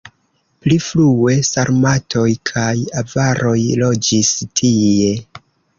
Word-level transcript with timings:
Pli 0.63 0.77
frue 0.85 1.35
sarmatoj 1.51 2.25
kaj 2.53 2.73
avaroj 3.05 3.57
loĝis 3.85 4.37
tie. 4.63 5.19